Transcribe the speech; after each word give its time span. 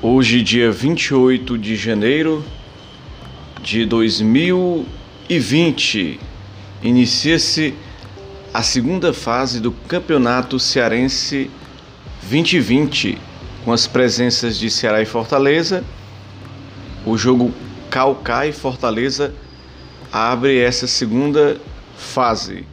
Hoje, 0.00 0.42
dia 0.42 0.70
28 0.70 1.58
de 1.58 1.74
janeiro 1.74 2.44
de 3.60 3.84
2020, 3.84 6.20
inicia-se 6.80 7.74
a 8.54 8.62
segunda 8.62 9.12
fase 9.12 9.58
do 9.58 9.72
Campeonato 9.72 10.56
Cearense 10.60 11.50
2020, 12.22 13.18
com 13.64 13.72
as 13.72 13.88
presenças 13.88 14.56
de 14.56 14.70
Ceará 14.70 15.02
e 15.02 15.04
Fortaleza. 15.04 15.82
O 17.04 17.18
jogo 17.18 17.52
Calcá 17.90 18.46
e 18.46 18.52
Fortaleza 18.52 19.34
abre 20.12 20.60
essa 20.60 20.86
segunda 20.86 21.60
fase. 21.96 22.64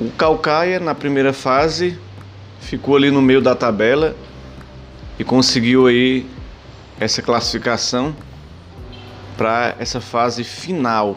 O 0.00 0.12
Calcaia, 0.12 0.78
na 0.78 0.94
primeira 0.94 1.32
fase, 1.32 1.98
ficou 2.60 2.94
ali 2.94 3.10
no 3.10 3.20
meio 3.20 3.40
da 3.40 3.56
tabela 3.56 4.14
e 5.18 5.24
conseguiu 5.24 5.86
aí 5.86 6.26
essa 6.98 7.22
classificação 7.22 8.14
para 9.36 9.74
essa 9.78 10.00
fase 10.00 10.44
final. 10.44 11.16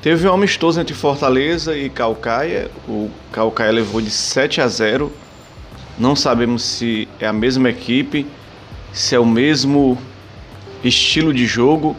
Teve 0.00 0.28
um 0.28 0.32
amistoso 0.32 0.80
entre 0.80 0.94
Fortaleza 0.94 1.76
e 1.76 1.90
Calcaia. 1.90 2.70
O 2.86 3.10
Calcaia 3.32 3.72
levou 3.72 4.00
de 4.00 4.10
7 4.10 4.60
a 4.60 4.68
0. 4.68 5.12
Não 5.98 6.14
sabemos 6.14 6.62
se 6.62 7.08
é 7.18 7.26
a 7.26 7.32
mesma 7.32 7.68
equipe, 7.68 8.26
se 8.92 9.14
é 9.14 9.18
o 9.18 9.26
mesmo 9.26 9.98
estilo 10.84 11.34
de 11.34 11.46
jogo, 11.46 11.96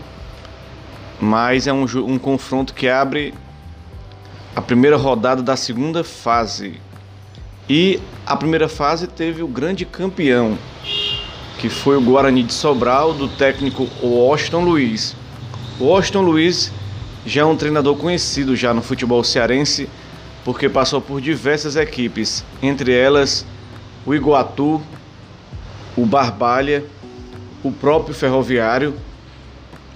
mas 1.19 1.67
é 1.67 1.73
um, 1.73 1.83
um 1.83 2.17
confronto 2.17 2.73
que 2.73 2.87
abre 2.87 3.33
a 4.55 4.61
primeira 4.61 4.95
rodada 4.95 5.43
da 5.43 5.57
segunda 5.57 6.03
fase. 6.03 6.79
E 7.67 7.99
a 8.25 8.35
primeira 8.35 8.69
fase 8.69 9.05
teve 9.05 9.43
o 9.43 9.47
grande 9.47 9.85
campeão, 9.85 10.57
que 11.59 11.67
foi 11.67 11.97
o 11.97 12.02
Guarani 12.02 12.41
de 12.41 12.53
Sobral, 12.53 13.13
do 13.13 13.27
técnico 13.27 13.85
Washington 14.02 14.61
Luiz. 14.61 15.13
Washington 15.79 16.21
Luiz 16.21 16.71
já 17.25 17.41
é 17.41 17.45
um 17.45 17.57
treinador 17.57 17.97
conhecido 17.97 18.55
já 18.55 18.73
no 18.73 18.81
futebol 18.81 19.21
cearense, 19.25 19.89
porque 20.45 20.69
passou 20.69 21.01
por 21.01 21.19
diversas 21.19 21.75
equipes, 21.75 22.45
entre 22.63 22.93
elas 22.93 23.45
o 24.05 24.16
Iguatu, 24.16 24.81
o 25.97 26.05
Barbalha, 26.05 26.85
o 27.61 27.73
próprio 27.73 28.16
Ferroviário, 28.16 28.95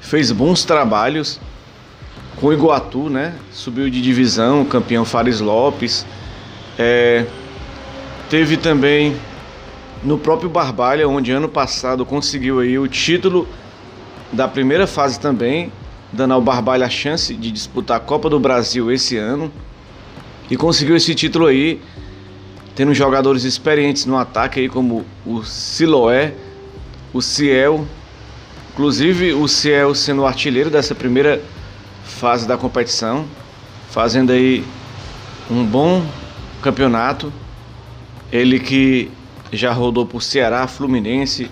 fez 0.02 0.34
bons 0.34 0.66
trabalhos 0.66 1.40
com 2.36 2.48
o 2.48 2.54
Iguatu, 2.54 3.10
né? 3.10 3.36
Subiu 3.54 3.90
de 3.90 4.02
divisão, 4.02 4.66
campeão 4.66 5.06
Fares 5.06 5.40
Lopes. 5.40 6.06
É, 6.78 7.26
teve 8.30 8.58
também 8.58 9.16
no 10.04 10.18
próprio 10.18 10.50
Barbalha, 10.50 11.08
onde 11.08 11.32
ano 11.32 11.48
passado 11.48 12.06
conseguiu 12.06 12.60
aí 12.60 12.78
o 12.78 12.88
título 12.88 13.48
da 14.32 14.48
primeira 14.48 14.86
fase 14.86 15.20
também, 15.20 15.72
dando 16.12 16.34
ao 16.34 16.42
Barbalha 16.42 16.86
a 16.86 16.90
chance 16.90 17.34
de 17.34 17.52
disputar 17.52 17.98
a 17.98 18.00
Copa 18.00 18.30
do 18.30 18.40
Brasil 18.40 18.92
esse 18.92 19.18
ano. 19.18 19.52
E 20.52 20.58
conseguiu 20.58 20.96
esse 20.96 21.16
título 21.16 21.46
aí, 21.46 21.82
tendo 22.76 22.94
jogadores 22.94 23.44
experientes 23.44 24.06
no 24.06 24.18
ataque 24.18 24.60
aí, 24.60 24.68
como 24.68 25.06
o 25.26 25.44
Siloé, 25.44 26.34
o 27.14 27.22
Ciel. 27.22 27.88
Inclusive 28.74 29.34
o 29.34 29.48
Ciel 29.48 29.96
sendo 29.96 30.24
o 30.24 30.26
artilheiro 30.26 30.70
dessa 30.70 30.94
primeira 30.94 31.42
fase 32.04 32.48
da 32.48 32.58
competição, 32.58 33.26
fazendo 33.90 34.32
aí 34.32 34.66
um 35.50 35.64
bom 35.64 36.06
campeonato. 36.62 37.32
Ele 38.32 38.60
que 38.60 39.12
já 39.58 39.72
rodou 39.72 40.06
por 40.06 40.22
Ceará, 40.22 40.66
Fluminense, 40.68 41.50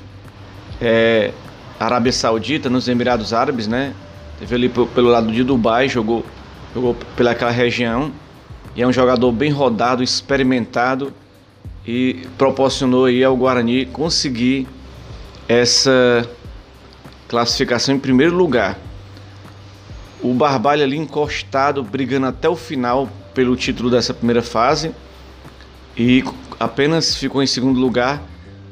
é, 0.82 1.32
Arábia 1.80 2.12
Saudita, 2.12 2.70
nos 2.70 2.88
Emirados 2.88 3.34
Árabes, 3.34 3.68
né? 3.68 3.94
Teve 4.40 4.56
ali 4.56 4.70
pelo 4.70 5.10
lado 5.10 5.32
de 5.32 5.44
Dubai, 5.44 5.88
jogou, 5.88 6.26
jogou 6.74 6.96
pelaquela 7.16 7.52
região. 7.52 8.12
E 8.76 8.82
é 8.82 8.88
um 8.88 8.92
jogador 8.92 9.32
bem 9.32 9.52
rodado, 9.52 10.02
experimentado 10.02 11.14
e 11.86 12.26
proporcionou 12.38 13.06
aí 13.06 13.24
ao 13.24 13.36
Guarani 13.36 13.86
conseguir 13.86 14.68
essa 15.48 16.28
classificação 17.28 17.96
em 17.96 18.00
primeiro 18.00 18.36
lugar. 18.36 18.80
O 20.22 20.34
Barbalha 20.34 20.84
ali 20.84 20.98
encostado, 20.98 21.84
brigando 21.84 22.28
até 22.28 22.48
o 22.48 22.56
final 22.56 23.10
pelo 23.34 23.56
título 23.56 23.90
dessa 23.90 24.14
primeira 24.14 24.42
fase 24.42 24.92
e 25.98 26.24
apenas 26.60 27.16
ficou 27.16 27.42
em 27.44 27.48
segundo 27.48 27.80
lugar 27.80 28.22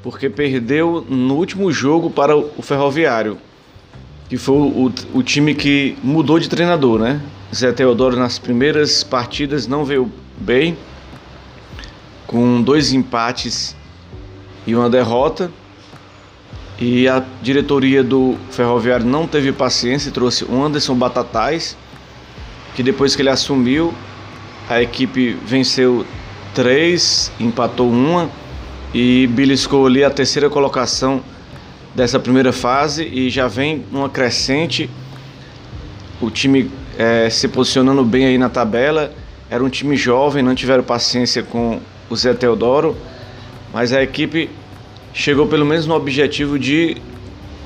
porque 0.02 0.30
perdeu 0.30 1.06
no 1.09 1.35
último 1.35 1.72
jogo 1.72 2.09
para 2.09 2.35
o 2.35 2.62
Ferroviário, 2.62 3.38
que 4.30 4.38
foi 4.38 4.56
o, 4.56 4.91
o 5.13 5.24
time 5.24 5.53
que 5.53 5.97
mudou 6.02 6.40
de 6.40 6.47
treinador, 6.47 7.00
né? 7.00 7.22
Zé 7.53 7.72
Teodoro 7.72 8.16
nas 8.16 8.40
primeiras 8.40 9.03
partidas 9.03 9.68
não 9.68 9.84
veio 9.84 10.12
bem, 10.38 10.78
com 12.28 12.62
dois 12.62 12.94
empates 12.94 13.75
e 14.66 14.75
uma 14.75 14.90
derrota. 14.90 15.52
E 16.79 17.09
a 17.09 17.25
diretoria 17.41 18.02
do 18.02 18.38
Ferroviário 18.52 19.06
não 19.06 19.28
teve 19.28 19.52
paciência 19.52 20.09
e 20.09 20.12
trouxe 20.13 20.46
o 20.46 20.63
Anderson 20.63 20.96
Batatais, 20.96 21.75
que 22.74 22.81
depois 22.81 23.16
que 23.16 23.22
ele 23.22 23.29
assumiu, 23.29 23.94
a 24.69 24.81
equipe 24.81 25.34
venceu 25.46 26.06
três, 26.54 27.32
empatou 27.40 27.90
uma 27.90 28.30
e 28.94 29.28
beliscou 29.28 29.86
ali 29.86 30.04
a 30.04 30.10
terceira 30.10 30.50
colocação 30.50 31.22
dessa 31.96 32.20
primeira 32.20 32.52
fase 32.52 33.04
e 33.06 33.30
já 33.30 33.48
vem 33.48 33.86
numa 33.92 34.10
crescente. 34.10 34.90
O 36.22 36.30
time 36.30 36.70
é, 36.98 37.30
se 37.30 37.48
posicionando 37.48 38.04
bem 38.04 38.26
aí 38.26 38.38
na 38.38 38.50
tabela. 38.50 39.12
Era 39.50 39.64
um 39.64 39.70
time 39.70 39.96
jovem, 39.96 40.44
não 40.44 40.54
tiveram 40.54 40.84
paciência 40.84 41.42
com 41.42 41.80
o 42.09 42.16
Zé 42.16 42.34
Teodoro, 42.34 42.96
mas 43.74 43.94
a 43.94 44.04
equipe 44.04 44.50
chegou 45.14 45.48
pelo 45.48 45.66
menos 45.66 45.86
no 45.86 45.96
objetivo 45.96 46.59
de, 46.59 46.98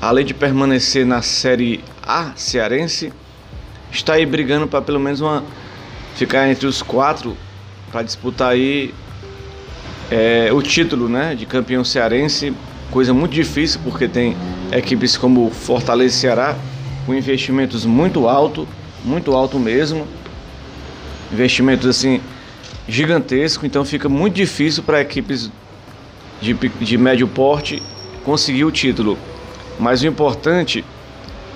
além 0.00 0.24
de 0.24 0.32
permanecer 0.32 1.04
na 1.04 1.20
Série 1.20 1.82
A 2.02 2.32
cearense, 2.36 3.12
está 3.90 4.14
aí 4.14 4.24
brigando 4.24 4.66
para 4.66 4.80
pelo 4.80 4.98
menos 4.98 5.20
uma, 5.20 5.44
ficar 6.14 6.48
entre 6.48 6.66
os 6.66 6.80
quatro 6.80 7.36
para 7.94 8.02
disputar 8.02 8.50
aí 8.50 8.92
é, 10.10 10.52
o 10.52 10.60
título 10.60 11.08
né, 11.08 11.36
de 11.36 11.46
campeão 11.46 11.84
cearense. 11.84 12.52
Coisa 12.90 13.14
muito 13.14 13.30
difícil 13.30 13.80
porque 13.84 14.08
tem 14.08 14.36
equipes 14.72 15.16
como 15.16 15.48
Fortaleza 15.48 16.16
e 16.16 16.18
Ceará 16.18 16.56
com 17.06 17.14
investimentos 17.14 17.86
muito 17.86 18.28
alto, 18.28 18.66
muito 19.04 19.32
alto 19.32 19.60
mesmo. 19.60 20.08
Investimentos 21.32 21.86
assim 21.86 22.20
gigantescos, 22.88 23.64
então 23.64 23.84
fica 23.84 24.08
muito 24.08 24.34
difícil 24.34 24.82
para 24.82 25.00
equipes 25.00 25.48
de, 26.40 26.52
de 26.52 26.98
médio 26.98 27.28
porte 27.28 27.80
conseguir 28.24 28.64
o 28.64 28.72
título. 28.72 29.16
Mas 29.78 30.02
o 30.02 30.06
importante 30.08 30.84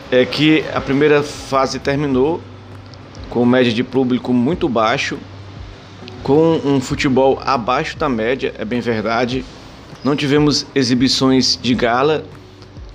é 0.08 0.24
que 0.24 0.64
a 0.72 0.80
primeira 0.80 1.20
fase 1.20 1.80
terminou 1.80 2.40
com 3.28 3.44
média 3.44 3.72
de 3.72 3.82
público 3.82 4.32
muito 4.32 4.68
baixo, 4.68 5.18
com 6.22 6.60
um 6.64 6.80
futebol 6.80 7.40
abaixo 7.44 7.96
da 7.96 8.08
média, 8.08 8.54
é 8.58 8.64
bem 8.64 8.80
verdade. 8.80 9.44
Não 10.04 10.14
tivemos 10.14 10.66
exibições 10.74 11.58
de 11.60 11.74
gala, 11.74 12.24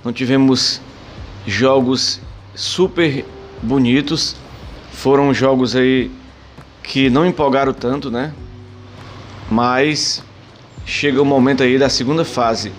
não 0.04 0.12
tivemos 0.12 0.80
jogos 1.46 2.20
super 2.54 3.24
bonitos. 3.62 4.36
Foram 4.92 5.34
jogos 5.34 5.74
aí 5.74 6.10
que 6.82 7.10
não 7.10 7.26
empolgaram 7.26 7.72
tanto, 7.72 8.10
né? 8.10 8.32
Mas 9.50 10.22
chega 10.86 11.20
o 11.20 11.24
momento 11.24 11.62
aí 11.62 11.78
da 11.78 11.88
segunda 11.88 12.24
fase. 12.24 12.72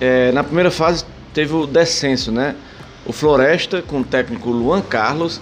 É, 0.00 0.30
na 0.32 0.44
primeira 0.44 0.70
fase 0.70 1.04
teve 1.32 1.54
o 1.54 1.66
descenso, 1.66 2.30
né? 2.30 2.54
O 3.04 3.12
Floresta, 3.12 3.82
com 3.82 4.00
o 4.00 4.04
técnico 4.04 4.50
Luan 4.50 4.82
Carlos, 4.82 5.40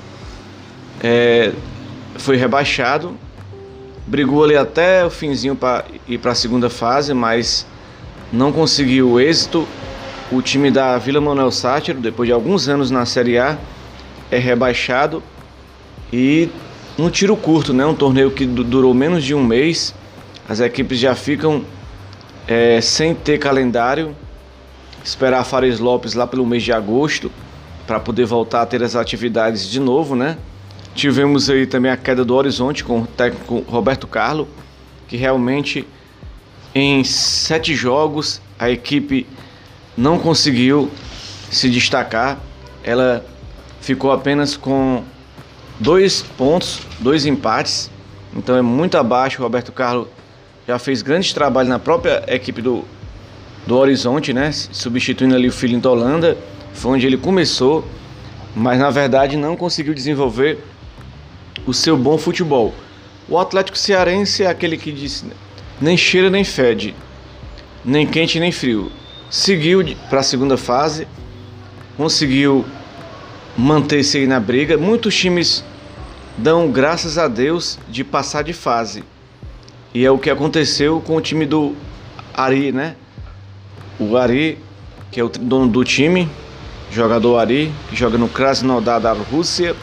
é, 1.02 1.52
foi 2.16 2.36
rebaixado, 2.36 3.16
brigou 4.06 4.44
ali 4.44 4.56
até 4.56 5.04
o 5.04 5.10
finzinho 5.10 5.56
para 5.56 5.84
ir 6.06 6.18
para 6.18 6.32
a 6.32 6.34
segunda 6.34 6.68
fase, 6.68 7.14
mas 7.14 7.66
não 8.32 8.52
conseguiu 8.52 9.20
êxito. 9.20 9.66
O 10.30 10.40
time 10.42 10.70
da 10.70 10.96
Vila 10.98 11.20
Manuel 11.20 11.50
Sátiro, 11.50 12.00
depois 12.00 12.26
de 12.26 12.32
alguns 12.32 12.68
anos 12.68 12.90
na 12.90 13.06
Série 13.06 13.38
A, 13.38 13.58
é 14.30 14.38
rebaixado 14.38 15.22
e 16.12 16.48
um 16.98 17.10
tiro 17.10 17.36
curto, 17.36 17.72
né? 17.72 17.84
Um 17.84 17.94
torneio 17.94 18.30
que 18.30 18.46
durou 18.46 18.94
menos 18.94 19.22
de 19.22 19.34
um 19.34 19.42
mês. 19.44 19.94
As 20.48 20.60
equipes 20.60 20.98
já 20.98 21.14
ficam 21.14 21.64
é, 22.46 22.80
sem 22.80 23.14
ter 23.14 23.38
calendário, 23.38 24.14
esperar 25.02 25.44
Fares 25.44 25.78
Lopes 25.78 26.14
lá 26.14 26.26
pelo 26.26 26.46
mês 26.46 26.62
de 26.62 26.72
agosto 26.72 27.30
para 27.86 28.00
poder 28.00 28.24
voltar 28.24 28.62
a 28.62 28.66
ter 28.66 28.82
as 28.82 28.96
atividades 28.96 29.68
de 29.68 29.78
novo, 29.78 30.16
né? 30.16 30.38
Tivemos 30.94 31.50
aí 31.50 31.66
também 31.66 31.90
a 31.90 31.96
queda 31.96 32.24
do 32.24 32.34
horizonte 32.34 32.84
com 32.84 33.00
o 33.00 33.06
técnico 33.06 33.64
Roberto 33.66 34.06
Carlo, 34.06 34.48
que 35.08 35.16
realmente 35.16 35.84
em 36.72 37.02
sete 37.02 37.74
jogos 37.74 38.40
a 38.58 38.70
equipe 38.70 39.26
não 39.96 40.20
conseguiu 40.20 40.88
se 41.50 41.68
destacar. 41.68 42.38
Ela 42.84 43.26
ficou 43.80 44.12
apenas 44.12 44.56
com 44.56 45.02
dois 45.80 46.22
pontos, 46.22 46.80
dois 47.00 47.26
empates. 47.26 47.90
Então 48.36 48.56
é 48.56 48.62
muito 48.62 48.96
abaixo. 48.96 49.40
O 49.40 49.42
Roberto 49.42 49.72
Carlos 49.72 50.06
já 50.66 50.78
fez 50.78 51.02
grandes 51.02 51.32
trabalhos 51.32 51.68
na 51.68 51.78
própria 51.80 52.24
equipe 52.28 52.62
do, 52.62 52.84
do 53.66 53.76
Horizonte, 53.76 54.32
né? 54.32 54.52
Substituindo 54.52 55.34
ali 55.34 55.48
o 55.48 55.52
filho 55.52 55.80
da 55.80 55.90
Holanda. 55.90 56.38
Foi 56.72 56.92
onde 56.92 57.06
ele 57.06 57.16
começou, 57.16 57.84
mas 58.54 58.78
na 58.78 58.90
verdade 58.90 59.36
não 59.36 59.56
conseguiu 59.56 59.92
desenvolver 59.92 60.58
o 61.66 61.72
seu 61.72 61.96
bom 61.96 62.18
futebol. 62.18 62.74
O 63.28 63.38
Atlético 63.38 63.78
Cearense 63.78 64.42
é 64.42 64.46
aquele 64.46 64.76
que 64.76 64.92
disse 64.92 65.24
nem 65.80 65.96
cheira 65.96 66.30
nem 66.30 66.44
fede, 66.44 66.94
nem 67.84 68.06
quente 68.06 68.38
nem 68.38 68.52
frio. 68.52 68.90
Seguiu 69.30 69.84
para 70.08 70.20
a 70.20 70.22
segunda 70.22 70.56
fase, 70.56 71.08
conseguiu 71.96 72.64
manter-se 73.56 74.18
aí 74.18 74.26
na 74.26 74.38
briga. 74.38 74.76
Muitos 74.76 75.14
times 75.16 75.64
dão 76.36 76.70
graças 76.70 77.18
a 77.18 77.28
Deus 77.28 77.78
de 77.88 78.04
passar 78.04 78.42
de 78.42 78.52
fase. 78.52 79.02
E 79.92 80.04
é 80.04 80.10
o 80.10 80.18
que 80.18 80.30
aconteceu 80.30 81.00
com 81.00 81.16
o 81.16 81.20
time 81.20 81.46
do 81.46 81.74
Ari, 82.32 82.72
né? 82.72 82.96
O 83.98 84.16
Ari, 84.16 84.58
que 85.10 85.20
é 85.20 85.24
o 85.24 85.28
dono 85.28 85.68
do 85.68 85.84
time, 85.84 86.28
jogador 86.90 87.38
Ari, 87.38 87.72
que 87.88 87.96
joga 87.96 88.18
no 88.18 88.28
Krasnodar 88.28 89.00
da 89.00 89.12
Rússia 89.12 89.74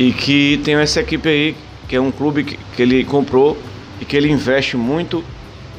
e 0.00 0.14
que 0.14 0.58
tem 0.64 0.76
essa 0.76 1.00
equipe 1.00 1.28
aí, 1.28 1.56
que 1.86 1.94
é 1.94 2.00
um 2.00 2.10
clube 2.10 2.42
que, 2.42 2.58
que 2.74 2.80
ele 2.80 3.04
comprou 3.04 3.58
e 4.00 4.04
que 4.06 4.16
ele 4.16 4.30
investe 4.32 4.74
muito 4.74 5.22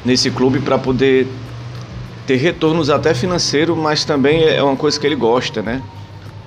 nesse 0.04 0.30
clube 0.30 0.60
para 0.60 0.78
poder 0.78 1.26
ter 2.24 2.36
retornos 2.36 2.88
até 2.88 3.14
financeiro, 3.14 3.74
mas 3.74 4.04
também 4.04 4.44
é 4.44 4.62
uma 4.62 4.76
coisa 4.76 4.98
que 5.00 5.04
ele 5.04 5.16
gosta, 5.16 5.60
né? 5.60 5.82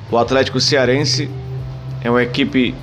O 0.10 0.18
Atlético 0.18 0.58
Cearense 0.58 1.30
é 2.02 2.10
uma 2.10 2.24
equipe 2.24 2.74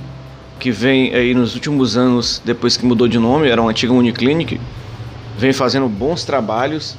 que 0.59 0.69
vem 0.69 1.11
aí 1.15 1.33
nos 1.33 1.55
últimos 1.55 1.97
anos, 1.97 2.39
depois 2.45 2.77
que 2.77 2.85
mudou 2.85 3.07
de 3.07 3.17
nome, 3.17 3.49
era 3.49 3.59
uma 3.59 3.71
antiga 3.71 3.93
Uniclinic, 3.93 4.61
vem 5.35 5.53
fazendo 5.53 5.89
bons 5.89 6.23
trabalhos, 6.23 6.95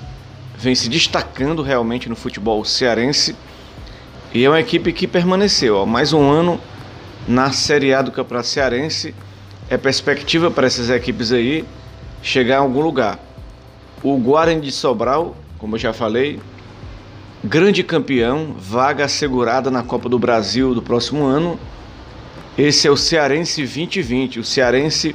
vem 0.58 0.74
se 0.74 0.88
destacando 0.88 1.62
realmente 1.62 2.08
no 2.08 2.16
futebol 2.16 2.64
cearense 2.64 3.36
e 4.34 4.44
é 4.44 4.48
uma 4.48 4.58
equipe 4.58 4.92
que 4.92 5.06
permaneceu. 5.06 5.76
Ó, 5.76 5.86
mais 5.86 6.12
um 6.12 6.28
ano 6.28 6.60
na 7.26 7.52
Série 7.52 7.94
A 7.94 8.02
do 8.02 8.10
Campeonato 8.10 8.48
Cearense. 8.48 9.14
É 9.68 9.76
perspectiva 9.76 10.50
para 10.50 10.66
essas 10.66 10.90
equipes 10.90 11.32
aí 11.32 11.64
chegar 12.22 12.58
a 12.58 12.60
algum 12.60 12.80
lugar. 12.80 13.18
O 14.02 14.16
Guarani 14.18 14.60
de 14.60 14.72
Sobral, 14.72 15.36
como 15.58 15.76
eu 15.76 15.78
já 15.80 15.92
falei, 15.92 16.38
grande 17.42 17.82
campeão, 17.82 18.54
vaga 18.58 19.04
assegurada 19.04 19.70
na 19.70 19.82
Copa 19.82 20.08
do 20.08 20.18
Brasil 20.18 20.74
do 20.74 20.82
próximo 20.82 21.24
ano. 21.24 21.58
Esse 22.56 22.86
é 22.86 22.90
o 22.90 22.96
Cearense 22.96 23.62
2020, 23.62 24.40
o 24.40 24.44
Cearense 24.44 25.14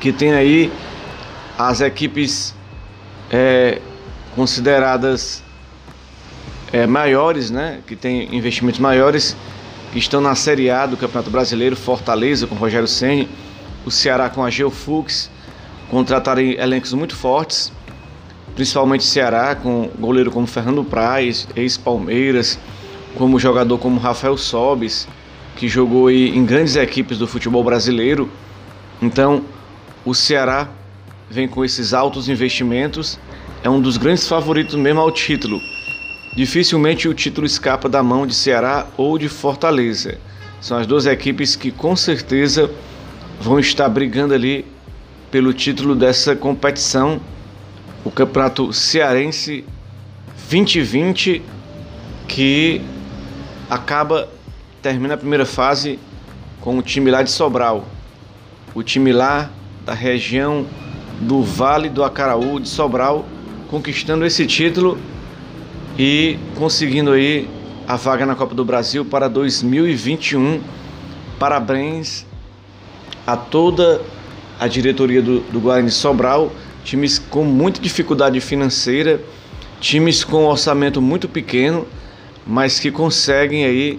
que 0.00 0.12
tem 0.12 0.32
aí 0.32 0.70
as 1.56 1.80
equipes 1.80 2.54
é, 3.30 3.80
consideradas 4.34 5.42
é, 6.72 6.86
maiores, 6.86 7.50
né, 7.50 7.80
que 7.86 7.96
tem 7.96 8.34
investimentos 8.36 8.78
maiores, 8.78 9.36
que 9.94 9.98
estão 9.98 10.20
na 10.20 10.34
Série 10.34 10.68
A 10.68 10.84
do 10.84 10.98
Campeonato 10.98 11.30
Brasileiro, 11.30 11.74
Fortaleza 11.74 12.46
com 12.46 12.54
Rogério 12.54 12.86
Ceni, 12.86 13.26
o 13.86 13.90
Ceará 13.90 14.28
com 14.28 14.44
a 14.44 14.50
Geofux, 14.50 15.30
contrataram 15.88 16.42
elencos 16.42 16.92
muito 16.92 17.16
fortes 17.16 17.72
principalmente 18.54 19.04
Ceará, 19.04 19.54
com 19.54 19.90
goleiro 19.98 20.30
como 20.30 20.46
Fernando 20.46 20.84
Praz, 20.84 21.48
ex-Palmeiras, 21.56 22.58
como 23.16 23.38
jogador 23.38 23.78
como 23.78 23.98
Rafael 23.98 24.36
Sobis, 24.36 25.08
que 25.56 25.68
jogou 25.68 26.10
em 26.10 26.44
grandes 26.44 26.76
equipes 26.76 27.18
do 27.18 27.26
futebol 27.26 27.62
brasileiro. 27.62 28.30
Então, 29.02 29.44
o 30.04 30.14
Ceará 30.14 30.68
vem 31.28 31.48
com 31.48 31.64
esses 31.64 31.92
altos 31.92 32.28
investimentos, 32.28 33.18
é 33.62 33.70
um 33.70 33.80
dos 33.80 33.96
grandes 33.96 34.26
favoritos 34.28 34.74
mesmo 34.74 35.00
ao 35.00 35.10
título. 35.10 35.60
Dificilmente 36.34 37.06
o 37.08 37.14
título 37.14 37.46
escapa 37.46 37.88
da 37.88 38.02
mão 38.02 38.26
de 38.26 38.34
Ceará 38.34 38.88
ou 38.96 39.16
de 39.16 39.28
Fortaleza. 39.28 40.18
São 40.60 40.76
as 40.76 40.86
duas 40.86 41.06
equipes 41.06 41.54
que 41.54 41.70
com 41.70 41.94
certeza 41.94 42.68
vão 43.40 43.60
estar 43.60 43.88
brigando 43.88 44.34
ali 44.34 44.66
pelo 45.30 45.52
título 45.52 45.94
dessa 45.94 46.34
competição 46.34 47.20
o 48.04 48.10
Campeonato 48.10 48.72
Cearense 48.72 49.64
2020 50.50 51.40
que 52.26 52.80
acaba 53.70 54.28
termina 54.82 55.14
a 55.14 55.16
primeira 55.16 55.46
fase 55.46 55.98
com 56.60 56.76
o 56.76 56.82
time 56.82 57.10
lá 57.12 57.22
de 57.22 57.30
Sobral. 57.30 57.86
O 58.74 58.82
time 58.82 59.12
lá 59.12 59.50
da 59.86 59.94
região 59.94 60.66
do 61.20 61.42
Vale 61.44 61.88
do 61.88 62.02
Acaraú 62.02 62.58
de 62.58 62.68
Sobral 62.68 63.24
conquistando 63.68 64.26
esse 64.26 64.46
título 64.46 64.98
e 65.98 66.38
conseguindo 66.56 67.12
aí 67.12 67.48
a 67.86 67.96
vaga 67.96 68.26
na 68.26 68.34
Copa 68.34 68.54
do 68.54 68.64
Brasil 68.64 69.04
para 69.04 69.28
2021. 69.28 70.60
Parabéns 71.38 72.26
a 73.26 73.36
toda 73.36 74.00
a 74.58 74.66
diretoria 74.66 75.22
do, 75.22 75.40
do 75.40 75.60
Guarani 75.60 75.90
Sobral 75.90 76.52
times 76.84 77.18
com 77.18 77.44
muita 77.44 77.80
dificuldade 77.80 78.38
financeira, 78.40 79.20
times 79.80 80.22
com 80.22 80.44
orçamento 80.44 81.00
muito 81.00 81.28
pequeno, 81.28 81.86
mas 82.46 82.78
que 82.78 82.90
conseguem 82.90 83.64
aí 83.64 83.98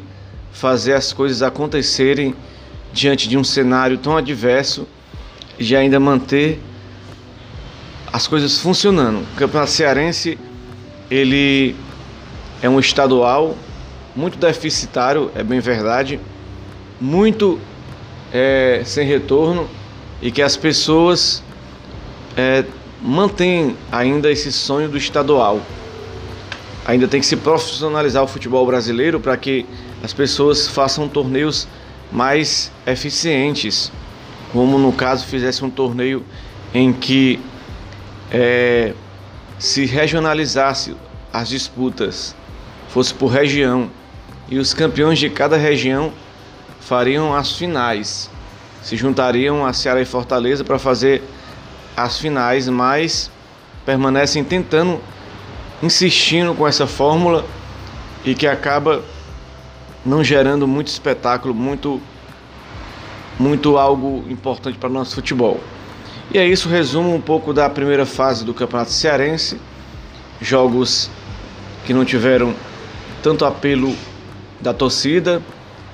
fazer 0.53 0.93
as 0.93 1.11
coisas 1.11 1.41
acontecerem 1.41 2.33
diante 2.93 3.27
de 3.27 3.37
um 3.37 3.43
cenário 3.43 3.97
tão 3.97 4.15
adverso 4.15 4.87
e 5.59 5.75
ainda 5.75 5.99
manter 5.99 6.59
as 8.13 8.27
coisas 8.27 8.59
funcionando. 8.59 9.23
O 9.33 9.35
Campeonato 9.35 9.71
Cearense 9.71 10.37
ele 11.09 11.75
é 12.61 12.69
um 12.69 12.79
estadual 12.79 13.55
muito 14.15 14.37
deficitário, 14.37 15.31
é 15.35 15.43
bem 15.43 15.59
verdade, 15.59 16.19
muito 16.99 17.59
é, 18.33 18.81
sem 18.85 19.05
retorno 19.05 19.69
e 20.21 20.31
que 20.31 20.41
as 20.41 20.55
pessoas 20.55 21.43
é, 22.37 22.63
mantém 23.01 23.75
ainda 23.91 24.31
esse 24.31 24.51
sonho 24.51 24.89
do 24.89 24.97
estadual. 24.97 25.61
Ainda 26.85 27.07
tem 27.07 27.19
que 27.19 27.25
se 27.25 27.35
profissionalizar 27.35 28.23
o 28.23 28.27
futebol 28.27 28.65
brasileiro 28.65 29.19
para 29.19 29.35
que 29.35 29.65
as 30.03 30.13
pessoas 30.13 30.67
façam 30.67 31.07
torneios 31.07 31.67
mais 32.11 32.71
eficientes, 32.85 33.91
como 34.53 34.77
no 34.77 34.93
caso 34.93 35.25
fizesse 35.25 35.65
um 35.65 35.69
torneio 35.69 36.23
em 36.73 36.93
que 36.93 37.39
é, 38.31 38.93
se 39.57 39.85
regionalizasse 39.85 40.95
as 41.33 41.49
disputas, 41.49 42.35
fosse 42.95 43.13
por 43.13 43.27
região, 43.27 43.91
e 44.47 44.57
os 44.57 44.73
campeões 44.73 45.19
de 45.19 45.29
cada 45.29 45.57
região 45.57 46.13
fariam 46.79 47.35
as 47.35 47.51
finais, 47.51 48.29
se 48.81 48.95
juntariam 48.95 49.65
a 49.65 49.73
Ceará 49.73 49.99
e 49.99 50.05
Fortaleza 50.05 50.63
para 50.63 50.79
fazer 50.79 51.21
as 51.97 52.17
finais, 52.17 52.69
mas 52.69 53.29
permanecem 53.85 54.45
tentando, 54.45 55.01
insistindo 55.83 56.55
com 56.55 56.65
essa 56.65 56.87
fórmula 56.87 57.43
e 58.23 58.33
que 58.33 58.47
acaba 58.47 59.03
não 60.05 60.23
gerando 60.23 60.65
muito 60.65 60.87
espetáculo, 60.87 61.53
muito, 61.53 62.01
muito 63.37 63.77
algo 63.77 64.23
importante 64.29 64.77
para 64.77 64.89
o 64.89 64.93
nosso 64.93 65.15
futebol. 65.15 65.59
E 66.33 66.37
é 66.37 66.47
isso, 66.47 66.69
resumo 66.69 67.13
um 67.13 67.19
pouco 67.19 67.51
da 67.51 67.69
primeira 67.69 68.05
fase 68.05 68.45
do 68.45 68.53
Campeonato 68.53 68.93
Cearense. 68.93 69.59
Jogos 70.39 71.09
que 71.85 71.93
não 71.93 72.05
tiveram 72.05 72.55
tanto 73.25 73.43
apelo 73.43 73.95
da 74.61 74.71
torcida, 74.71 75.41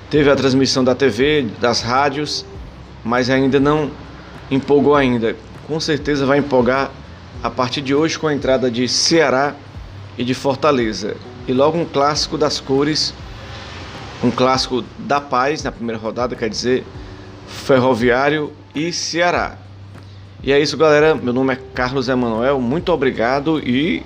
teve 0.10 0.30
a 0.30 0.36
transmissão 0.36 0.84
da 0.84 0.94
TV, 0.94 1.48
das 1.62 1.82
rádios, 1.82 2.46
mas 3.06 3.30
ainda 3.30 3.58
não 3.58 3.90
empolgou 4.52 4.96
ainda 4.96 5.34
com 5.72 5.80
certeza 5.80 6.26
vai 6.26 6.40
empolgar 6.40 6.92
a 7.42 7.50
partir 7.50 7.82
de 7.82 7.96
hoje 7.96 8.20
com 8.20 8.28
a 8.28 8.34
entrada 8.34 8.70
de 8.70 8.90
Ceará 8.90 9.56
e 10.18 10.24
de 10.26 10.34
Fortaleza. 10.34 11.16
E 11.48 11.54
logo 11.54 11.78
um 11.78 11.86
clássico 11.86 12.38
das 12.38 12.60
cores, 12.60 13.14
um 14.22 14.30
clássico 14.30 14.84
da 15.00 15.22
paz 15.22 15.64
na 15.64 15.72
primeira 15.72 15.98
rodada, 15.98 16.36
quer 16.36 16.50
dizer, 16.50 16.84
Ferroviário 17.48 18.52
e 18.76 18.92
Ceará. 18.92 19.56
E 20.44 20.52
é 20.52 20.60
isso, 20.60 20.76
galera. 20.76 21.16
Meu 21.16 21.32
nome 21.32 21.54
é 21.54 21.60
Carlos 21.74 22.10
Emanuel. 22.10 22.60
Muito 22.60 22.92
obrigado 22.92 23.58
e 23.60 24.04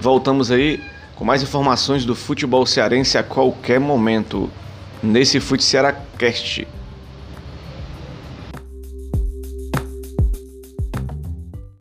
voltamos 0.00 0.52
aí 0.52 0.80
com 1.20 1.24
mais 1.26 1.42
informações 1.42 2.06
do 2.06 2.14
futebol 2.14 2.64
cearense 2.64 3.18
a 3.18 3.22
qualquer 3.22 3.78
momento 3.78 4.50
nesse 5.02 5.38
Fute 5.38 5.62
Ceará 5.62 5.94
Cast. 6.16 6.66